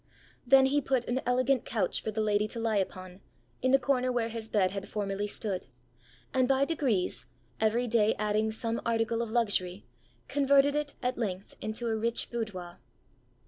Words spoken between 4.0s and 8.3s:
where his bed had formerly stood; and, by degrees, every day